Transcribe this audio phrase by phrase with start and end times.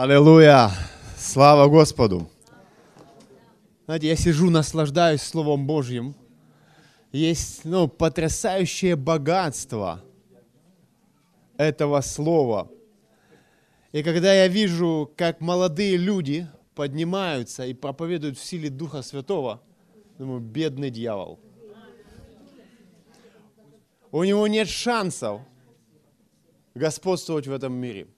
[0.00, 0.70] Аллилуйя!
[1.16, 2.30] Слава Господу!
[3.86, 6.14] Знаете, я сижу, наслаждаюсь Словом Божьим.
[7.10, 10.04] Есть ну, потрясающее богатство
[11.56, 12.70] этого Слова.
[13.90, 16.46] И когда я вижу, как молодые люди
[16.76, 19.60] поднимаются и проповедуют в силе Духа Святого,
[20.16, 21.40] думаю, бедный дьявол.
[24.12, 25.40] У него нет шансов
[26.76, 28.06] господствовать в этом мире–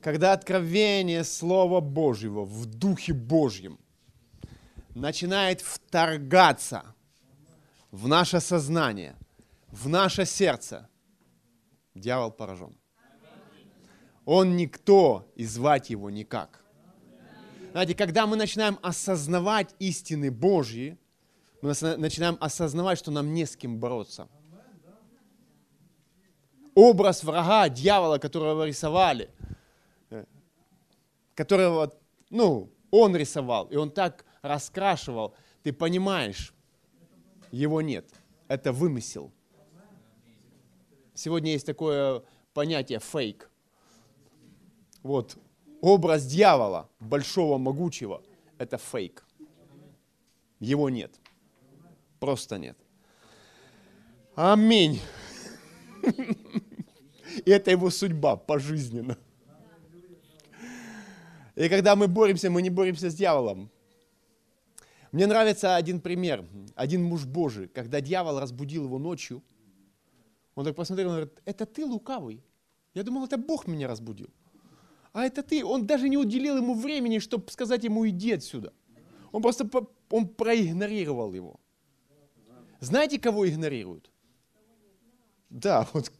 [0.00, 3.78] когда откровение Слова Божьего в Духе Божьем
[4.94, 6.94] начинает вторгаться
[7.90, 9.16] в наше сознание,
[9.68, 10.88] в наше сердце,
[11.94, 12.76] дьявол поражен.
[14.24, 16.64] Он никто, и звать его никак.
[17.72, 20.98] Знаете, когда мы начинаем осознавать истины Божьи,
[21.62, 24.28] мы начинаем осознавать, что нам не с кем бороться.
[26.74, 29.30] Образ врага, дьявола, которого рисовали–
[31.34, 31.92] которого,
[32.30, 36.54] ну, он рисовал, и он так раскрашивал, ты понимаешь,
[37.50, 38.06] его нет.
[38.48, 39.32] Это вымысел.
[41.14, 42.22] Сегодня есть такое
[42.54, 43.50] понятие фейк.
[45.02, 45.36] Вот,
[45.80, 48.22] образ дьявола, большого, могучего,
[48.58, 49.24] это фейк.
[50.58, 51.18] Его нет.
[52.18, 52.76] Просто нет.
[54.34, 55.00] Аминь.
[57.44, 59.16] И это его судьба пожизненно.
[61.60, 63.70] И когда мы боремся, мы не боремся с дьяволом.
[65.12, 66.46] Мне нравится один пример.
[66.74, 69.42] Один муж Божий, когда дьявол разбудил его ночью,
[70.54, 72.42] он так посмотрел, он говорит, это ты лукавый.
[72.94, 74.30] Я думал, это Бог меня разбудил.
[75.12, 75.62] А это ты.
[75.62, 78.72] Он даже не уделил ему времени, чтобы сказать ему, иди отсюда.
[79.30, 79.68] Он просто
[80.10, 81.60] он проигнорировал его.
[82.80, 84.10] Знаете, кого игнорируют?
[85.50, 86.10] Да, вот.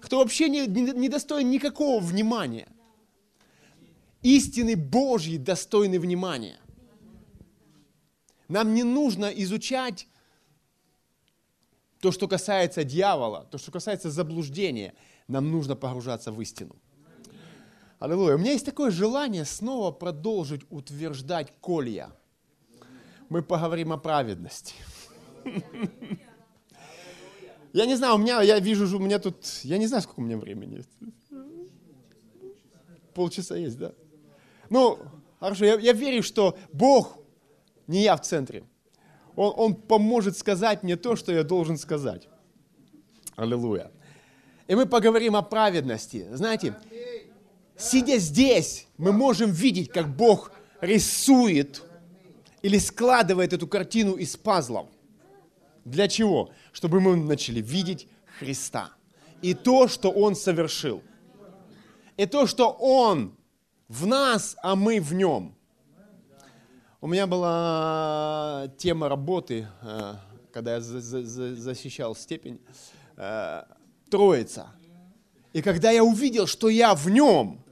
[0.00, 2.66] Кто вообще не, не, не достоин никакого внимания
[4.26, 6.58] истины Божьи достойны внимания.
[8.48, 10.08] Нам не нужно изучать
[12.00, 14.94] то, что касается дьявола, то, что касается заблуждения.
[15.28, 16.76] Нам нужно погружаться в истину.
[17.98, 18.34] Аллилуйя.
[18.34, 22.10] У меня есть такое желание снова продолжить утверждать колья.
[23.28, 24.74] Мы поговорим о праведности.
[27.72, 30.22] Я не знаю, у меня, я вижу, у меня тут, я не знаю, сколько у
[30.22, 30.84] меня времени.
[33.14, 33.92] Полчаса есть, да?
[34.70, 34.98] Ну,
[35.40, 37.18] хорошо, я, я верю, что Бог,
[37.86, 38.64] не я в центре,
[39.36, 42.28] он, он поможет сказать мне то, что я должен сказать.
[43.36, 43.90] Аллилуйя.
[44.66, 46.26] И мы поговорим о праведности.
[46.32, 46.74] Знаете,
[47.76, 50.50] сидя здесь, мы можем видеть, как Бог
[50.80, 51.82] рисует
[52.62, 54.88] или складывает эту картину из пазлов.
[55.84, 56.50] Для чего?
[56.72, 58.90] Чтобы мы начали видеть Христа.
[59.40, 61.02] И то, что Он совершил.
[62.16, 63.36] И то, что Он
[63.88, 65.54] в нас, а мы в нем.
[67.00, 70.14] У меня была тема работы, э,
[70.52, 72.60] когда я защищал степень,
[73.16, 73.62] э,
[74.10, 74.68] Троица.
[75.52, 77.64] И когда я увидел, что я в нем,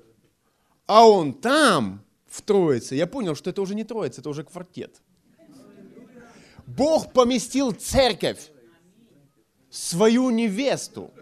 [0.87, 5.01] а он там, в Троице, я понял, что это уже не Троица, это уже квартет.
[6.67, 8.51] Бог поместил церковь,
[9.71, 11.11] свою невесту.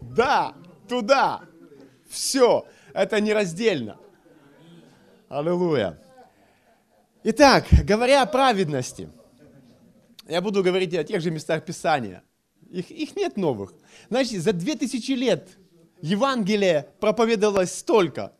[0.00, 0.54] Да,
[0.88, 1.42] туда.
[2.14, 2.64] Все,
[2.94, 3.98] это нераздельно.
[5.28, 5.98] Аллилуйя.
[7.24, 9.10] Итак, говоря о праведности,
[10.28, 12.22] я буду говорить о тех же местах Писания.
[12.70, 13.74] Их, их нет новых.
[14.10, 15.58] Значит, за две тысячи лет
[16.00, 18.32] Евангелие проповедовалось столько.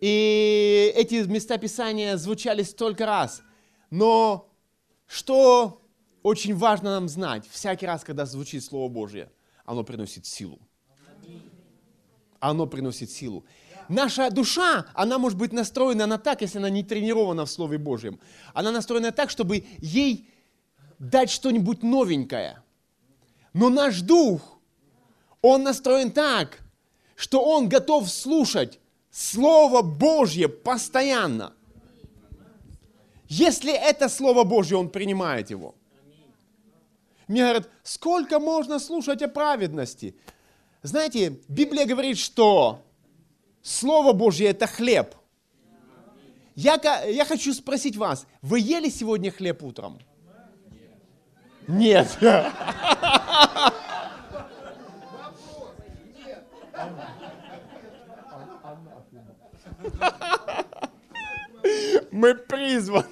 [0.00, 3.42] И эти места Писания звучали столько раз.
[3.90, 4.52] Но
[5.06, 5.80] что
[6.24, 9.30] очень важно нам знать, всякий раз, когда звучит Слово Божье,
[9.64, 10.58] оно приносит силу
[12.40, 13.44] оно приносит силу.
[13.88, 18.18] Наша душа, она может быть настроена она так, если она не тренирована в Слове Божьем.
[18.52, 20.28] Она настроена так, чтобы ей
[20.98, 22.62] дать что-нибудь новенькое.
[23.52, 24.58] Но наш дух,
[25.40, 26.58] он настроен так,
[27.14, 28.80] что он готов слушать
[29.10, 31.52] Слово Божье постоянно.
[33.28, 35.74] Если это Слово Божье, он принимает его.
[37.26, 40.14] Мне говорят, сколько можно слушать о праведности?
[40.82, 42.82] Знаете, Библия говорит, что
[43.62, 45.14] Слово Божье– это хлеб.
[46.54, 49.98] Я, я хочу спросить вас, вы ели сегодня хлеб утром?
[51.66, 52.16] Нет.
[62.12, 63.06] Мы призваны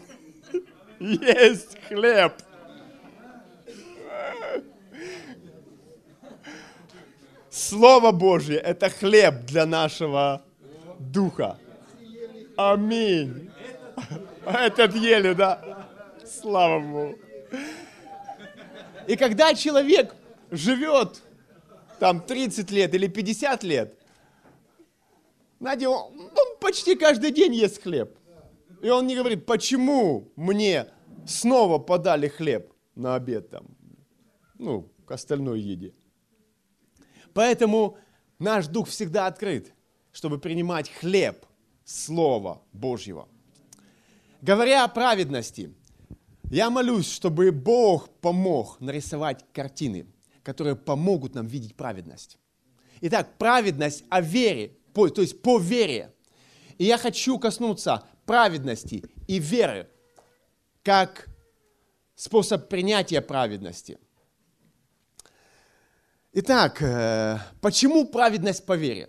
[1.01, 2.33] есть хлеб.
[7.69, 10.43] Слово Божье– это хлеб для нашего
[10.99, 11.59] духа.
[12.57, 13.51] Аминь.
[14.45, 15.87] Этот ели, да?
[16.27, 17.19] Слава Богу.
[19.07, 20.15] И когда человек
[20.51, 21.23] живет
[21.99, 23.99] там 30 лет или 50 лет,
[25.59, 28.19] знаете, он, он почти каждый день ест хлеб.
[28.83, 30.89] И он не говорит, почему мне
[31.27, 33.67] снова подали хлеб на обед там,
[34.59, 35.95] ну, к остальной еде.
[37.35, 37.99] Поэтому
[38.39, 39.75] наш дух всегда открыт,
[40.13, 41.45] чтобы принимать хлеб
[41.85, 43.29] Слова Божьего.
[44.41, 45.75] Говоря о праведности,
[46.51, 50.07] я молюсь, чтобы Бог помог нарисовать картины,
[50.43, 52.39] которые помогут нам видеть праведность.
[53.01, 56.15] Итак, праведность о вере, то есть по вере.
[56.79, 59.89] И я хочу коснуться праведности и веры,
[60.83, 61.29] как
[62.15, 63.99] способ принятия праведности.
[66.37, 69.09] Итак, э, почему праведность по вере?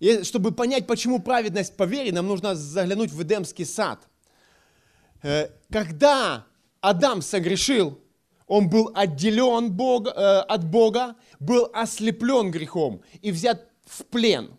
[0.00, 4.06] И чтобы понять, почему праведность по вере, нам нужно заглянуть в Эдемский сад.
[5.22, 6.44] Э, когда
[6.82, 7.98] Адам согрешил,
[8.46, 14.58] он был отделен Бог, э, от Бога, был ослеплен грехом и взят в плен.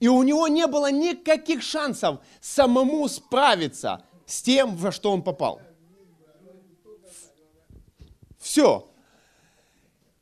[0.00, 5.60] И у него не было никаких шансов самому справиться с тем, во что он попал.
[8.38, 8.90] Все.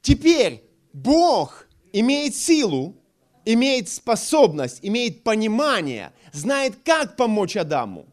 [0.04, 0.62] Теперь
[0.92, 2.94] Бог имеет силу,
[3.46, 8.06] имеет способность, имеет понимание, знает, как помочь Адаму.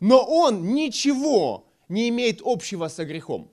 [0.00, 3.50] Но он ничего не имеет общего со грехом.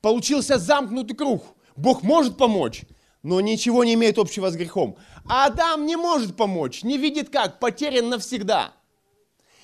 [0.00, 1.44] Получился замкнутый круг.
[1.76, 2.84] Бог может помочь,
[3.22, 4.96] но ничего не имеет общего с грехом.
[5.28, 8.72] А Адам не может помочь, не видит как, потерян навсегда.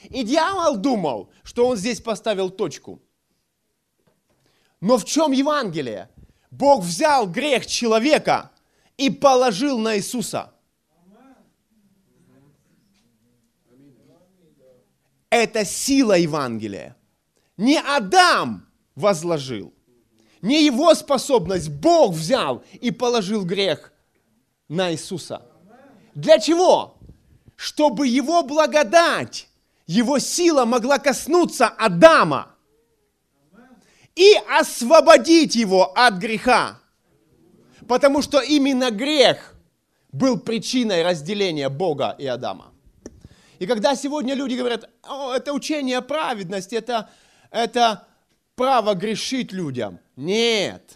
[0.03, 3.01] И дьявол думал, что он здесь поставил точку.
[4.85, 6.11] Но в чем Евангелие?
[6.51, 8.51] Бог взял грех человека
[8.99, 10.53] и положил на Иисуса.
[15.31, 16.97] Это сила Евангелия.
[17.57, 19.73] Не Адам возложил,
[20.43, 23.91] не его способность Бог взял и положил грех
[24.69, 25.41] на Иисуса.
[26.15, 26.99] Для чего?
[27.57, 29.49] Чтобы его благодать,
[29.87, 32.54] его сила могла коснуться Адама
[34.15, 36.79] и освободить его от греха.
[37.89, 39.55] Потому что именно грех
[40.13, 42.73] был причиной разделения Бога и Адама.
[43.59, 47.11] И когда сегодня люди говорят, О, это учение праведности, это,
[47.51, 48.07] это
[48.57, 49.99] право грешить людям.
[50.17, 50.95] Нет.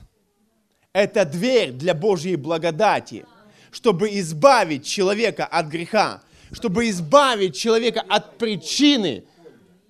[0.93, 3.26] Это дверь для Божьей благодати,
[3.70, 6.23] чтобы избавить человека от греха,
[6.53, 9.25] чтобы избавить человека от причины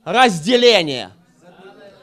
[0.05, 1.13] разделения,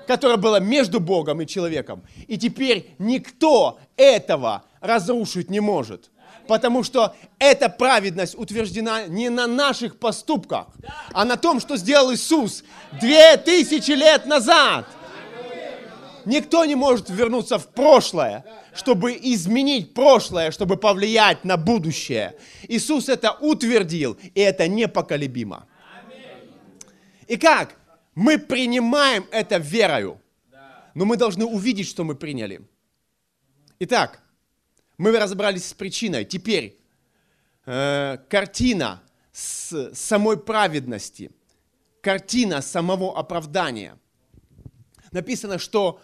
[0.07, 2.03] которое было между Богом и человеком.
[2.27, 6.11] И теперь никто этого разрушить не может.
[6.47, 10.67] Потому что эта праведность утверждена не на наших поступках,
[11.11, 12.63] а на том, что сделал Иисус
[13.01, 14.85] две тысячи лет назад.
[16.25, 22.35] Никто не может вернуться в прошлое, чтобы изменить прошлое, чтобы повлиять на будущее.
[22.67, 25.67] Иисус это утвердил, и это непоколебимо.
[27.27, 27.75] И как?
[28.15, 30.21] Мы принимаем это верою.
[30.93, 32.65] Но мы должны увидеть, что мы приняли.
[33.79, 34.21] Итак,
[34.97, 36.23] мы разобрались с причиной.
[36.23, 36.79] Теперь
[37.65, 39.03] э, картина
[39.33, 41.31] с самой праведности,
[41.99, 43.99] картина самого оправдания.
[45.11, 45.99] Написано, что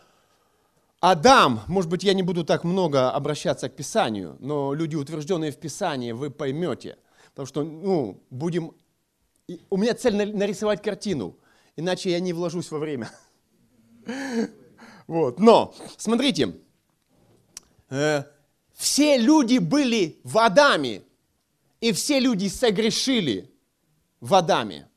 [1.00, 5.58] Адам, может быть, я не буду так много обращаться к Писанию, но люди, утвержденные в
[5.58, 6.98] Писании, вы поймете.
[7.30, 8.74] Потому что, ну, будем...
[9.70, 11.38] У меня цель нарисовать картину,
[11.76, 13.12] иначе я не вложусь во время.
[15.08, 16.56] Вот, но, смотрите,
[17.90, 18.24] э,
[18.74, 21.04] все люди были в Адаме,
[21.82, 23.52] и все люди согрешили
[24.22, 24.88] в Адаме.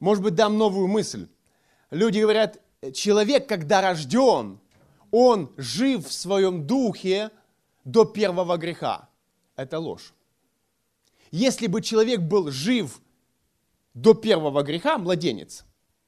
[0.00, 1.28] Может быть, дам новую мысль.
[1.90, 2.60] Люди говорят,
[2.94, 4.58] человек, когда рожден,
[5.10, 7.30] он жив в своем духе
[7.84, 9.08] до первого греха.
[9.56, 10.14] Это ложь.
[11.30, 13.00] Если бы человек был жив
[14.02, 15.64] до первого греха, младенец,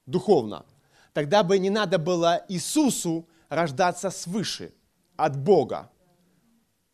[0.07, 0.67] духовно,
[1.13, 4.73] тогда бы не надо было Иисусу рождаться свыше–
[5.25, 5.91] от Бога.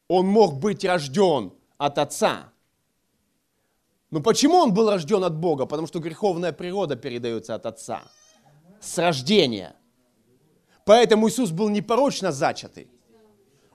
[0.09, 2.53] Он мог быть рожден от Отца.
[4.11, 5.67] Но почему он был рожден от Бога?
[5.67, 8.03] Потому что греховная природа передается от Отца.
[8.81, 9.75] С рождения.
[10.85, 12.89] Поэтому Иисус был непорочно зачатый.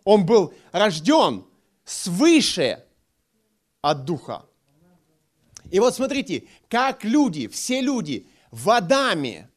[0.03, 1.45] Он был рожден
[1.83, 2.85] свыше
[3.81, 4.45] от Духа.
[5.71, 9.49] И вот смотрите, как люди, все люди в Адаме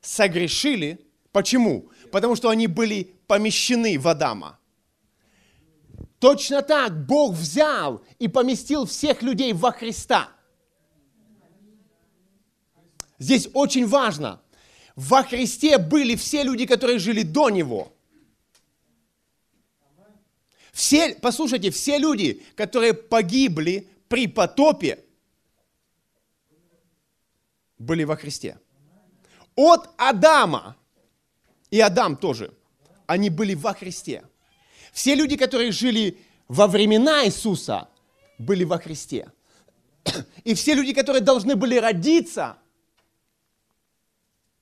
[0.00, 1.00] согрешили,
[1.32, 1.90] Почему?
[2.12, 4.58] Потому что они были помещены в Адама.
[6.18, 10.28] Точно так Бог взял и поместил всех людей во Христа.
[13.18, 14.40] Здесь очень важно.
[14.94, 17.92] Во Христе были все люди, которые жили до Него.
[20.72, 25.04] Все, послушайте, все люди, которые погибли при потопе,
[27.82, 28.58] были во Христе.
[29.56, 30.76] От Адама,
[31.70, 32.54] и Адам тоже,
[33.06, 34.22] они были во Христе.
[34.92, 37.88] Все люди, которые жили во времена Иисуса,
[38.38, 39.30] были во Христе.
[40.44, 42.56] И все люди, которые должны были родиться,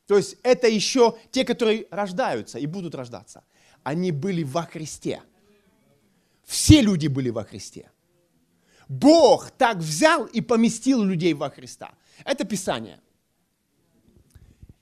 [0.06, 3.44] то есть это еще те, которые рождаются и будут рождаться,
[3.82, 5.22] они были во Христе.
[6.44, 7.90] Все люди были во Христе.
[8.88, 11.92] Бог так взял и поместил людей во Христа.
[12.24, 13.00] Это Писание.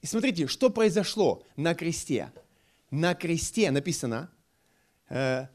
[0.02, 2.32] И смотрите, что произошло на кресте.
[2.90, 4.30] На кресте написано,
[5.08, 5.46] э,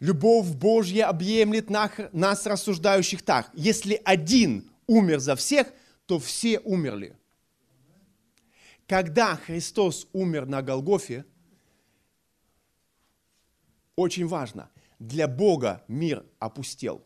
[0.00, 3.50] любовь Божья объемлет нас, рассуждающих так.
[3.54, 5.72] Если один умер за всех,
[6.06, 7.16] то все умерли.
[8.86, 11.24] Когда Христос умер на Голгофе,
[13.94, 17.04] очень важно, для Бога мир опустел.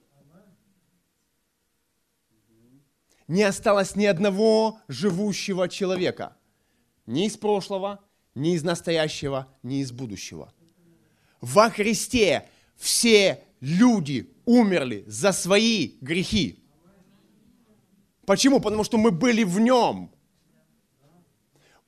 [3.29, 6.36] Не осталось ни одного живущего человека.
[7.07, 8.01] Ни из прошлого,
[8.35, 10.53] ни из настоящего, ни из будущего.
[11.41, 16.63] Во Христе все люди умерли за свои грехи.
[18.27, 18.61] Почему?
[18.61, 20.11] Потому что мы были в нем.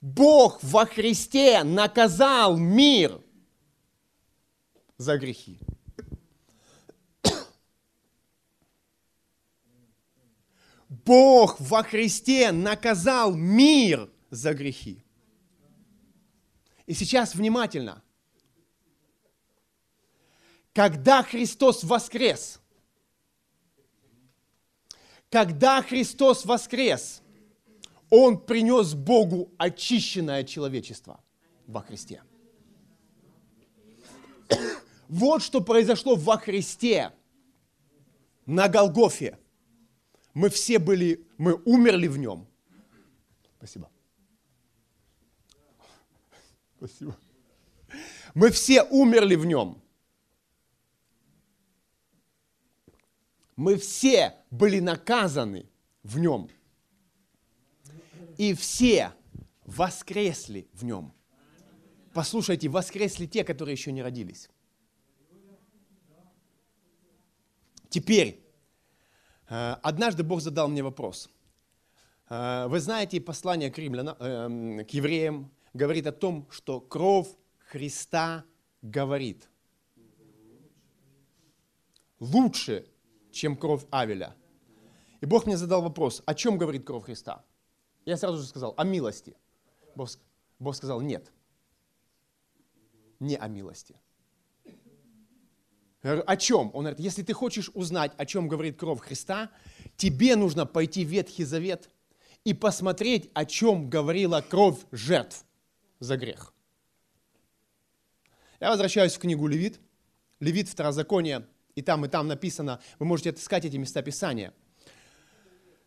[0.00, 3.20] Бог во Христе наказал мир
[4.96, 5.58] за грехи.
[10.88, 15.02] Бог во Христе наказал мир за грехи.
[16.88, 18.02] И сейчас внимательно.
[20.72, 22.60] Когда Христос воскрес,
[25.28, 27.20] когда Христос воскрес,
[28.08, 31.22] Он принес Богу очищенное человечество
[31.66, 32.22] во Христе.
[35.08, 37.12] Вот что произошло во Христе
[38.46, 39.38] на Голгофе.
[40.32, 42.46] Мы все были, мы умерли в нем.
[43.56, 43.90] Спасибо.
[46.78, 47.16] Спасибо.
[48.34, 49.82] Мы все умерли в нем.
[53.56, 55.68] Мы все были наказаны
[56.04, 56.48] в нем.
[58.36, 59.12] И все
[59.64, 61.12] воскресли в нем.
[62.14, 64.48] Послушайте, воскресли те, которые еще не родились.
[67.88, 68.40] Теперь,
[69.48, 71.28] э, однажды Бог задал мне вопрос.
[72.28, 78.44] Э, вы знаете послание к, римлянам, э, к евреям, говорит о том, что кровь Христа
[78.82, 79.48] говорит.
[82.20, 82.86] Лучше,
[83.30, 84.34] чем кровь Авеля.
[85.20, 87.44] И Бог мне задал вопрос, о чем говорит кровь Христа?
[88.04, 89.36] Я сразу же сказал, о милости.
[89.94, 90.10] Бог,
[90.58, 91.30] Бог сказал, нет,
[93.20, 94.00] не о милости.
[96.02, 96.70] Я говорю, о чем?
[96.74, 99.50] Он говорит, если ты хочешь узнать, о чем говорит кровь Христа,
[99.96, 101.90] тебе нужно пойти в Ветхий Завет
[102.44, 105.44] и посмотреть, о чем говорила кровь жертв
[106.00, 106.52] за грех.
[108.60, 109.80] Я возвращаюсь в книгу Левит,
[110.40, 114.52] Левит, Второзаконие, и там, и там написано, вы можете отыскать эти места Писания.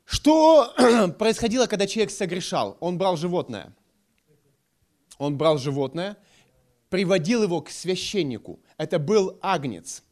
[0.05, 0.73] Что
[1.19, 2.77] происходило, когда человек согрешал?
[2.79, 3.75] Он брал животное.
[5.17, 6.17] Он брал животное,
[6.89, 8.59] приводил его к священнику.
[8.77, 10.03] Это был агнец.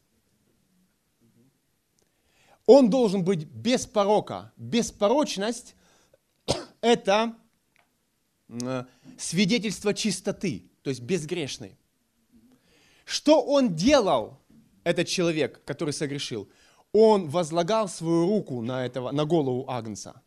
[2.66, 4.54] Он должен быть без порока.
[4.56, 5.76] Беспорочность–
[6.82, 7.36] это
[9.18, 11.78] свидетельство чистоты, то есть безгрешный.
[13.06, 14.40] Что он делал,
[14.84, 16.50] этот человек, который согрешил?
[16.92, 20.22] Он возлагал свою руку на, этого, на голову Агнца.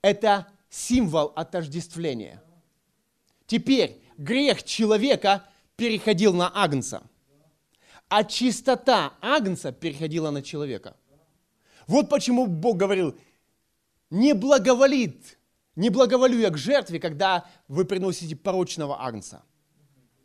[0.00, 2.42] Это символ отождествления.
[3.46, 5.46] Теперь грех человека
[5.76, 7.02] переходил на Агнца,
[8.08, 10.96] а чистота Агнца переходила на человека.
[11.86, 13.16] Вот почему Бог говорил,
[14.10, 15.38] не благоволит
[15.76, 19.42] не благоволю я к жертве, когда вы приносите порочного агнца.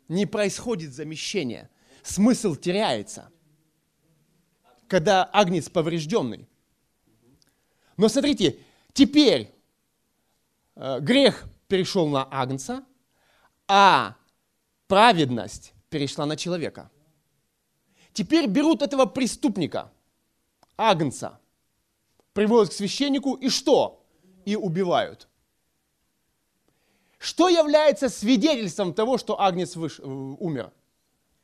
[0.08, 1.70] Не происходит замещение.
[2.02, 3.30] Смысл теряется,
[4.86, 6.48] когда агнец поврежденный.
[7.96, 8.58] Но смотрите,
[8.92, 9.54] теперь
[10.76, 12.84] э, грех перешел на агнца,
[13.66, 14.16] а
[14.86, 16.90] праведность перешла на человека.
[18.12, 19.92] Теперь берут этого преступника,
[20.76, 21.38] агнца,
[22.32, 24.04] приводят к священнику и что?
[24.44, 25.27] И убивают.
[27.28, 30.72] Что является свидетельством того, что Агнец выш, э, умер?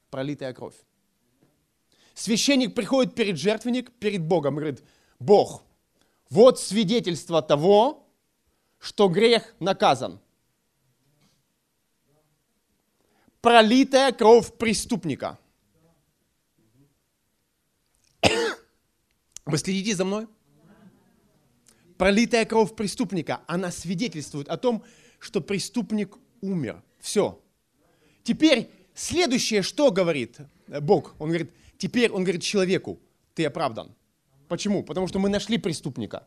[0.09, 0.77] Пролитая кровь.
[2.15, 4.83] Священник приходит перед жертвенник, перед Богом и говорит,
[5.19, 5.63] Бог,
[6.31, 8.09] вот свидетельство того,
[8.79, 10.21] что грех наказан.
[13.43, 15.39] Пролитая кровь преступника.
[19.45, 20.29] Вы следите за мной?
[21.99, 24.83] Пролитая кровь преступника, она свидетельствует о том,
[25.25, 26.83] что преступник умер.
[26.99, 27.41] Все.
[28.23, 31.15] Теперь следующее, что говорит Бог?
[31.19, 33.01] Он говорит, теперь он говорит человеку,
[33.35, 33.95] ты оправдан.
[34.49, 34.83] Почему?
[34.83, 36.27] Потому что мы нашли преступника.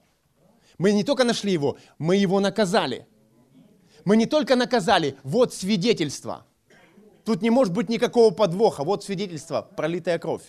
[0.78, 3.08] Мы не только нашли его, мы его наказали.
[4.06, 6.46] Мы не только наказали, вот свидетельство.
[7.26, 8.84] Тут не может быть никакого подвоха.
[8.84, 10.44] Вот свидетельство, пролитая кровь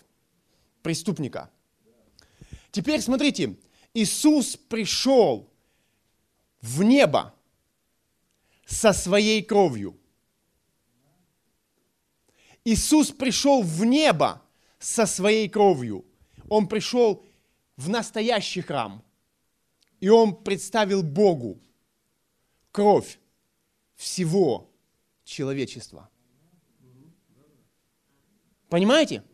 [0.83, 1.51] преступника.
[2.71, 3.57] Теперь смотрите,
[3.95, 5.51] Иисус пришел
[6.61, 7.35] в небо
[8.69, 9.99] со своей кровью.
[12.65, 14.43] Иисус пришел в небо
[14.79, 16.05] со своей кровью.
[16.51, 17.25] Он пришел
[17.77, 19.03] в настоящий храм.
[20.01, 21.63] И он представил Богу
[22.71, 23.19] кровь
[23.97, 24.71] всего
[25.25, 26.11] человечества.
[28.69, 29.25] Понимаете?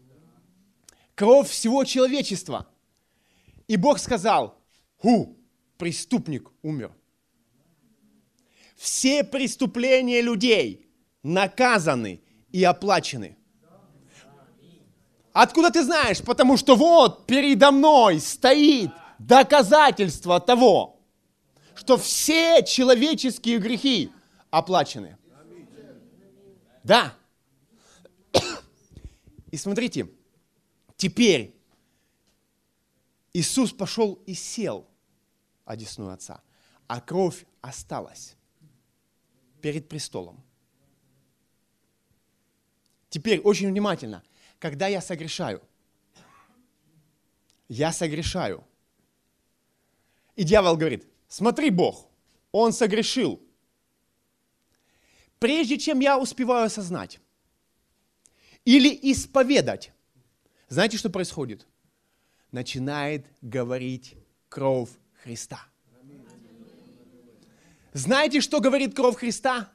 [1.16, 2.68] Кровь всего человечества.
[3.66, 4.62] И Бог сказал,
[4.98, 5.36] ху,
[5.76, 6.94] преступник умер.
[8.84, 10.86] Все преступления людей
[11.22, 12.20] наказаны
[12.52, 13.38] и оплачены.
[15.32, 16.20] Откуда ты знаешь?
[16.20, 21.00] Потому что вот передо мной стоит доказательство того,
[21.74, 24.12] что все человеческие грехи
[24.50, 25.16] оплачены.
[26.82, 27.14] Да.
[29.50, 30.10] И смотрите,
[30.98, 31.56] теперь
[33.32, 34.86] Иисус пошел и сел
[35.64, 36.42] одесную Отца,
[36.86, 38.36] а кровь осталась
[39.64, 40.44] перед престолом.
[43.08, 44.22] Теперь очень внимательно.
[44.58, 45.62] Когда я согрешаю,
[47.68, 48.62] я согрешаю.
[50.36, 52.10] И дьявол говорит, смотри, Бог,
[52.52, 53.40] он согрешил.
[55.38, 57.18] Прежде чем я успеваю осознать
[58.66, 59.92] или исповедать,
[60.68, 61.66] знаете, что происходит?
[62.52, 64.14] Начинает говорить
[64.50, 64.90] кровь
[65.22, 65.66] Христа.
[67.94, 69.70] Знаете, что говорит кровь Христа?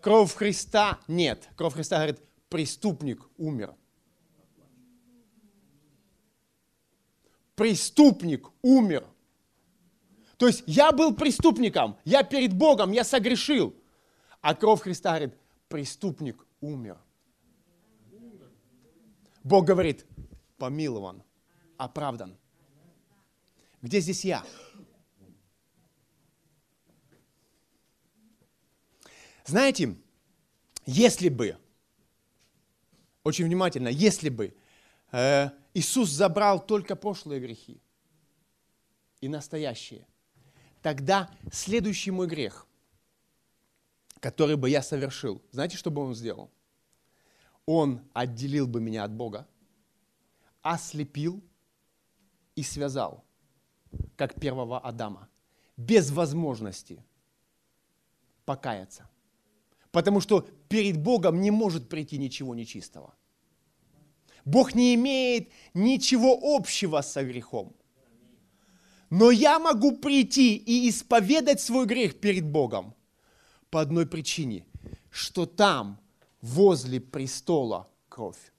[0.00, 1.48] Кровь Христа нет.
[1.56, 3.74] Кровь Христа говорит, преступник умер.
[7.54, 9.06] Преступник умер.
[10.38, 13.76] То есть я был преступником, я перед Богом, я согрешил.
[14.40, 15.34] А кровь Христа говорит,
[15.68, 16.96] преступник умер.
[19.44, 20.06] Бог говорит,
[20.56, 21.22] помилован,
[21.76, 22.38] оправдан.
[23.82, 24.44] Где здесь я?
[29.48, 29.96] Знаете,
[30.84, 31.56] если бы
[33.24, 34.54] очень внимательно, если бы
[35.10, 37.80] э, Иисус забрал только прошлые грехи
[39.22, 40.06] и настоящие,
[40.82, 42.66] тогда следующий мой грех,
[44.20, 46.50] который бы я совершил, знаете, что бы он сделал?
[47.64, 49.48] Он отделил бы меня от Бога,
[50.60, 51.42] ослепил
[52.54, 53.24] и связал,
[54.14, 55.30] как первого Адама,
[55.78, 57.02] без возможности
[58.44, 59.08] покаяться.
[59.98, 63.16] Потому что перед Богом не может прийти ничего нечистого.
[64.44, 67.74] Бог не имеет ничего общего со грехом.
[69.10, 72.94] Но я могу прийти и исповедать свой грех перед Богом
[73.70, 74.64] по одной причине,
[75.10, 75.98] что там,
[76.42, 78.52] возле престола, кровь.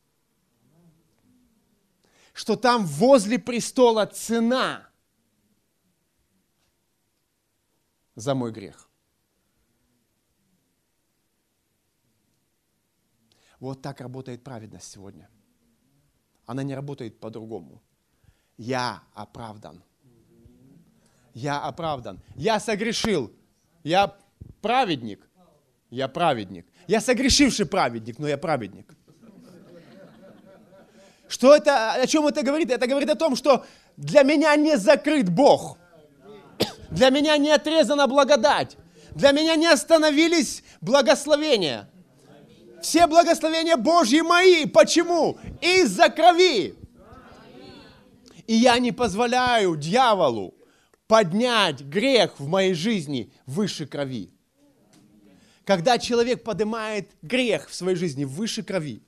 [2.33, 4.89] Что там возле престола цена
[8.15, 8.88] за мой грех.
[13.59, 15.29] Вот так работает праведность сегодня–
[16.49, 17.79] она не работает по-другому.
[18.57, 19.83] Я оправдан.
[21.35, 22.19] Я оправдан.
[22.35, 23.31] Я согрешил.
[23.83, 24.15] Я
[24.59, 25.29] праведник.
[25.91, 26.65] Я праведник.
[26.87, 28.95] Я согрешивший праведник, но я праведник.
[31.27, 32.71] Что это, о чем это говорит?
[32.71, 33.63] Это говорит о том, что
[33.95, 35.77] для меня не закрыт Бог.
[36.89, 38.75] Для меня не отрезана благодать.
[39.11, 41.87] Для меня не остановились благословения.
[42.81, 44.65] Все благословения Божьи мои.
[44.65, 45.37] Почему?
[45.61, 46.75] Из-за крови.
[48.47, 50.55] И я не позволяю дьяволу
[51.07, 54.31] поднять грех в моей жизни выше крови.
[55.65, 59.03] Когда человек поднимает грех в своей жизни выше крови,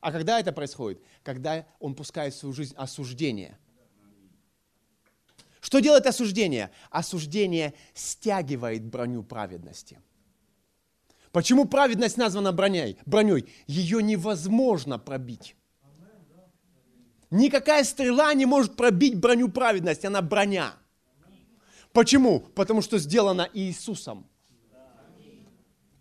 [0.00, 1.02] а когда это происходит?
[1.22, 3.58] Когда он пускает в свою жизнь осуждение.
[5.60, 6.70] Что делает осуждение?
[6.90, 10.00] Осуждение стягивает броню праведности.
[11.36, 12.96] Почему праведность названа броней?
[13.04, 13.44] броней?
[13.66, 15.54] Ее невозможно пробить.
[17.30, 20.72] Никакая стрела не может пробить броню праведности, она броня.
[21.92, 22.40] Почему?
[22.40, 24.26] Потому что сделана Иисусом.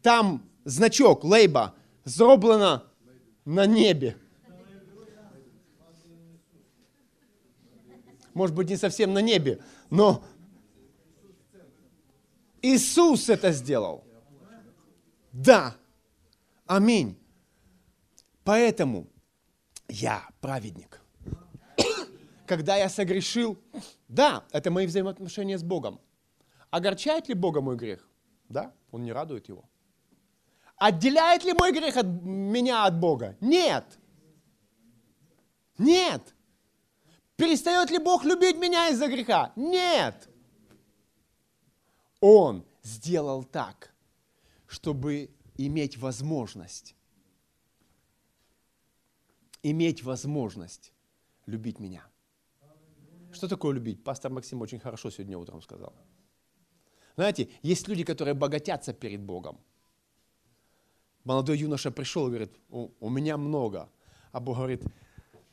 [0.02, 2.86] Там значок, лейба, зроблено
[3.43, 4.15] на небе.
[8.34, 10.24] Может быть, не совсем на небе, но
[12.62, 14.05] Иисус это сделал.
[15.36, 15.76] Да.
[16.65, 17.17] Аминь.
[18.43, 19.08] Поэтому
[19.89, 21.02] я праведник.
[22.48, 23.58] Когда я согрешил,
[24.08, 26.00] да, это мои взаимоотношения с Богом.
[26.69, 28.08] Огорчает ли Бога мой грех?
[28.50, 29.65] Да, он не радует его.
[30.78, 33.36] Отделяет ли мой грех от меня от Бога?
[33.41, 34.00] Нет.
[35.78, 36.34] Нет.
[37.36, 39.52] Перестает ли Бог любить меня из-за греха?
[39.56, 40.30] Нет.
[42.21, 43.95] Он сделал так,
[44.76, 46.96] чтобы иметь возможность,
[49.64, 50.92] иметь возможность
[51.46, 52.06] любить меня.
[53.32, 54.04] Что такое любить?
[54.04, 55.94] Пастор Максим очень хорошо сегодня утром сказал.
[57.16, 59.58] Знаете, есть люди, которые богатятся перед Богом.
[61.24, 63.88] Молодой юноша пришел и говорит, у, у меня много.
[64.34, 64.84] А Бог говорит,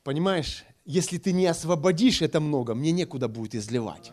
[0.03, 4.13] понимаешь, если ты не освободишь это много, мне некуда будет изливать.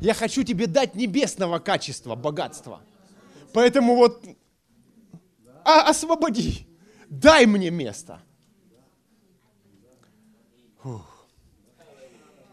[0.00, 2.82] Я хочу тебе дать небесного качества, богатства.
[3.52, 4.24] Поэтому вот
[5.64, 6.66] а, освободи,
[7.08, 8.20] дай мне место.
[10.82, 11.26] Фух.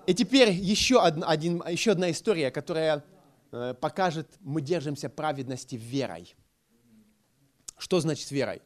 [0.08, 3.04] И теперь еще, одна, один, еще одна история, которая
[3.52, 6.36] э, покажет, мы держимся праведности верой.
[7.78, 8.62] Что значит верой?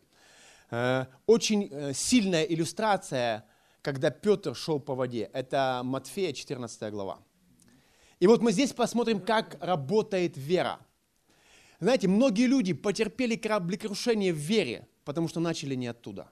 [0.70, 3.46] Э, очень э, сильная иллюстрация,
[3.82, 5.30] когда Петр шел по воде.
[5.32, 7.20] Это Матфея 14 глава.
[8.20, 10.80] И вот мы здесь посмотрим, как работает вера.
[11.80, 16.30] Знаете, многие люди потерпели кораблекрушение в вере, потому что начали не оттуда.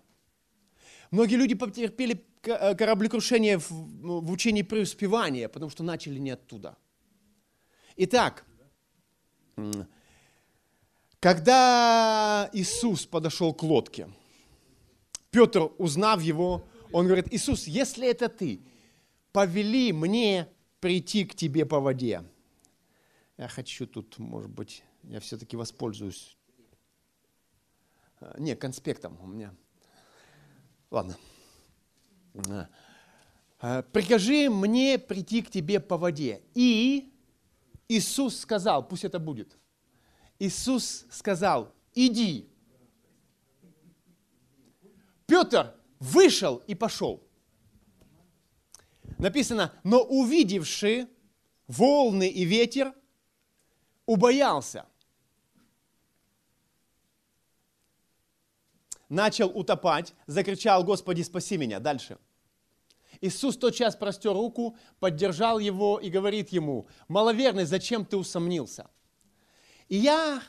[1.11, 6.77] Многие люди потерпели Э, кораблекрушение в, в учении преуспевания, потому что начали не оттуда.
[7.97, 8.45] Итак,
[11.19, 14.07] когда Иисус подошел к лодке,
[15.31, 18.61] Петр, узнав его, он говорит, Иисус, если это ты,
[19.31, 20.47] повели мне
[20.79, 22.23] прийти к тебе по воде.
[23.37, 26.37] Я хочу тут, может быть, я все-таки воспользуюсь.
[28.19, 29.53] Э, не, конспектом у меня.
[30.91, 31.17] Ладно.
[33.61, 36.43] Э, прикажи мне прийти к тебе по воде.
[36.53, 37.13] И
[37.87, 39.57] Иисус сказал, пусть это будет.
[40.39, 42.49] Иисус сказал, иди.
[45.25, 47.23] Петр вышел и пошел.
[49.17, 51.07] Написано, но увидевший
[51.67, 52.93] волны и ветер,
[54.05, 54.85] убоялся.
[59.09, 61.79] Начал утопать, закричал, Господи, спаси меня.
[61.79, 62.17] Дальше.
[63.21, 68.89] Иисус тот час простер руку, поддержал его и говорит ему, маловерный, зачем ты усомнился?
[69.87, 70.41] И я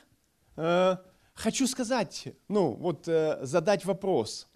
[0.56, 0.96] э,
[1.34, 4.48] хочу сказать, ну вот э, задать вопрос.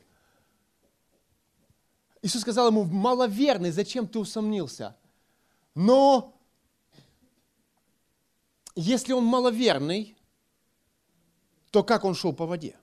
[2.23, 4.97] Иисус сказал ему, маловерный, зачем ты усомнился?
[5.75, 6.39] Но
[8.75, 10.17] если он маловерный,
[11.71, 12.77] то как он шел по воде?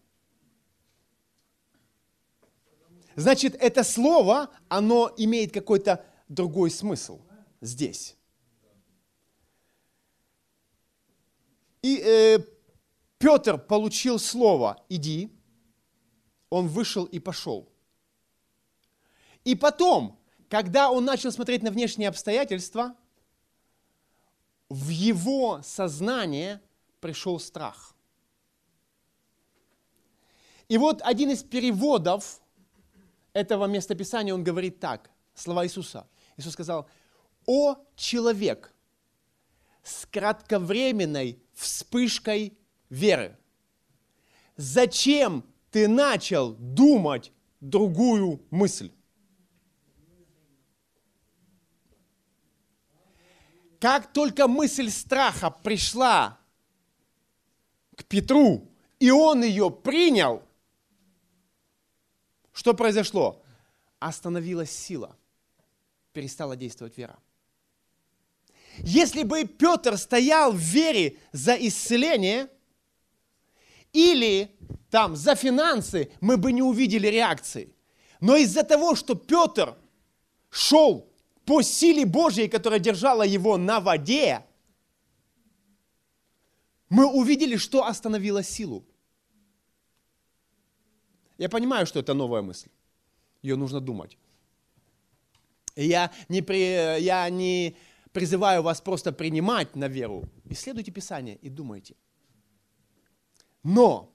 [3.19, 7.19] Значит, это слово, оно имеет какой-то другой смысл
[7.60, 8.15] здесь.
[11.82, 12.39] И э,
[13.17, 15.29] Петр получил слово «иди»,
[16.49, 17.69] он вышел и пошел.
[19.43, 22.95] И потом, когда он начал смотреть на внешние обстоятельства,
[24.69, 26.62] в его сознание
[27.01, 27.93] пришел страх.
[30.69, 32.41] И вот один из переводов
[33.34, 36.08] этого местописания он говорит так, слова Иисуса.
[36.38, 36.89] Иисус сказал,
[37.46, 38.74] «О человек
[39.84, 42.58] с кратковременной вспышкой
[42.89, 43.38] веры,
[44.56, 48.92] зачем ты начал думать другую мысль?»
[53.80, 56.38] Как только мысль страха пришла
[57.96, 60.44] к Петру, и он ее принял–
[62.60, 63.41] что произошло?
[64.00, 65.15] Остановилась сила,
[66.12, 67.17] перестала действовать вера.
[68.80, 72.50] Если бы Петр стоял в вере за исцеление
[73.93, 74.54] или
[74.89, 77.74] там за финансы, мы бы не увидели реакции.
[78.19, 79.78] Но из-за того, что Петр
[80.50, 81.10] шел
[81.45, 84.45] по силе Божьей, которая держала его на воде,
[86.89, 88.86] мы увидели, что остановило силу.
[91.39, 92.69] Я понимаю, что это новая мысль.
[93.41, 94.17] Ее нужно думать.
[95.75, 97.75] я не, при, я не
[98.12, 100.25] призываю вас просто принимать на веру.
[100.49, 101.95] Исследуйте Писание и думайте.
[103.63, 104.12] Но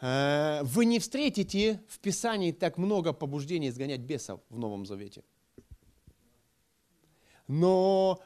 [0.00, 5.22] э, вы не встретите в Писании так много побуждений изгонять бесов в Новом Завете.
[7.46, 8.20] Но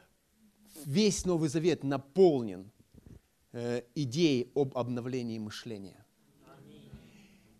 [0.85, 2.71] весь Новый Завет наполнен
[3.51, 6.05] э, идеей об обновлении мышления.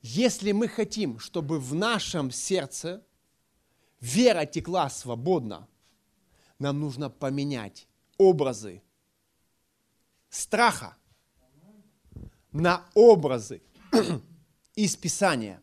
[0.07, 3.03] Если мы хотим, чтобы в нашем сердце
[3.99, 5.67] вера текла свободно,
[6.59, 7.87] нам нужно поменять
[8.19, 8.83] образы
[10.29, 10.95] страха
[12.51, 13.63] на образы
[14.75, 15.59] из Писания.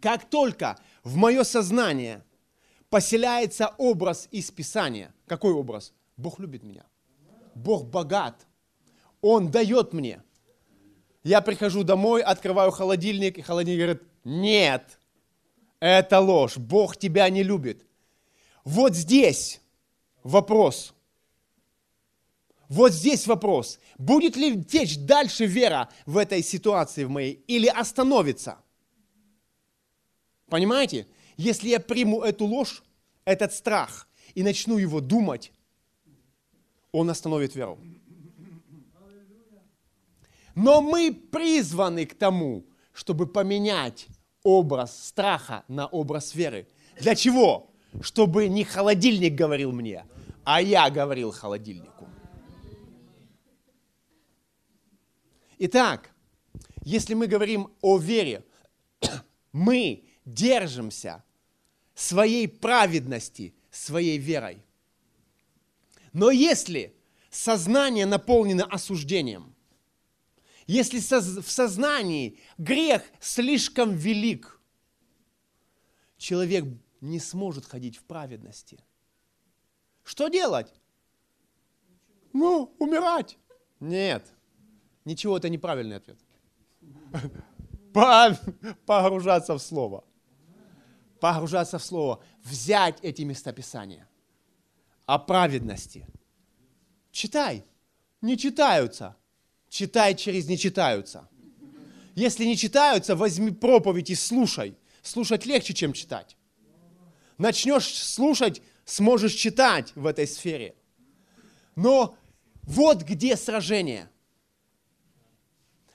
[0.00, 2.24] Как только в мое сознание
[2.88, 5.92] поселяется образ из Писания, какой образ?
[6.16, 6.86] Бог любит меня.
[7.54, 8.46] Бог богат.
[9.20, 10.22] Он дает мне.
[11.24, 14.98] Я прихожу домой, открываю холодильник, и холодильник говорит, нет,
[15.78, 17.84] это ложь, Бог тебя не любит.
[18.64, 19.60] Вот здесь
[20.22, 20.94] вопрос.
[22.68, 23.78] Вот здесь вопрос.
[23.98, 28.58] Будет ли течь дальше вера в этой ситуации в моей или остановится?
[30.48, 31.06] Понимаете?
[31.36, 32.82] Если я приму эту ложь,
[33.24, 35.52] этот страх, и начну его думать,
[36.92, 37.78] он остановит веру.
[40.54, 44.06] Но мы призваны к тому, чтобы поменять
[44.42, 46.66] образ страха на образ веры.
[47.00, 47.70] Для чего?
[48.00, 50.04] Чтобы не холодильник говорил мне,
[50.44, 52.08] а я говорил холодильнику.
[55.58, 56.10] Итак,
[56.84, 58.44] если мы говорим о вере,
[59.52, 61.22] мы держимся
[61.94, 64.62] своей праведности, своей верой.
[66.12, 66.94] Но если
[67.30, 69.51] сознание наполнено осуждением,
[70.72, 74.58] если в сознании грех слишком велик,
[76.16, 76.64] человек
[77.02, 78.82] не сможет ходить в праведности.
[80.02, 80.72] Что делать?
[82.32, 83.38] Ну, умирать.
[83.80, 84.32] Нет.
[85.04, 86.18] Ничего, это неправильный ответ.
[88.86, 90.04] Погружаться в Слово.
[91.20, 92.22] Погружаться в Слово.
[92.42, 94.08] Взять эти места Писания.
[95.04, 96.06] О праведности.
[97.10, 97.66] Читай.
[98.22, 99.16] Не читаются.
[99.72, 101.26] Читай через не читаются.
[102.14, 104.76] Если не читаются, возьми проповедь и слушай.
[105.00, 106.36] Слушать легче, чем читать.
[107.38, 110.74] Начнешь слушать, сможешь читать в этой сфере.
[111.74, 112.14] Но
[112.64, 114.10] вот где сражение.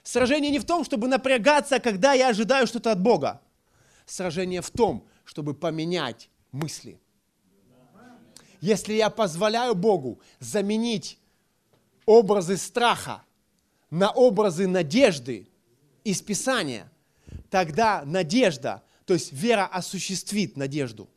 [0.02, 3.40] Сражение не в том, чтобы напрягаться, когда я ожидаю что-то от Бога.
[4.06, 7.00] Сражение в том, чтобы поменять мысли.
[8.60, 11.20] Если я позволяю Богу заменить
[12.06, 13.22] образы страха
[13.90, 15.48] на образы надежды
[16.04, 16.90] из Писания,
[17.50, 21.08] тогда надежда, то есть вера осуществит надежду.